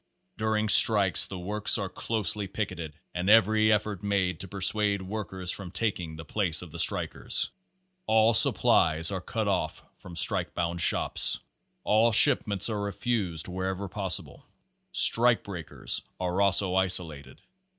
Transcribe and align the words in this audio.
Page 0.01 0.07
Eighteen 0.07 0.37
During 0.47 0.69
strikes 0.69 1.25
the 1.27 1.37
works 1.37 1.77
are 1.77 1.87
closely 1.87 2.47
picketed 2.47 2.95
and 3.13 3.29
every 3.29 3.71
effort 3.71 4.01
made 4.01 4.39
to 4.39 4.47
persuade 4.47 5.03
workers 5.03 5.51
from 5.51 5.69
taking 5.69 6.15
the 6.15 6.25
places 6.25 6.63
of 6.63 6.71
the 6.71 6.79
strikers. 6.79 7.51
All 8.07 8.33
supplies 8.33 9.11
are 9.11 9.21
cut 9.21 9.47
off 9.47 9.83
from 9.97 10.15
strike 10.15 10.55
bound 10.55 10.81
shops. 10.81 11.39
All 11.83 12.11
shipments 12.11 12.67
are 12.67 12.81
refused 12.81 13.47
wher 13.47 13.67
ever 13.67 13.87
possible. 13.87 14.43
Strike 14.91 15.43
breakers 15.43 16.01
are 16.19 16.41
also 16.41 16.73
isolated. 16.73 17.39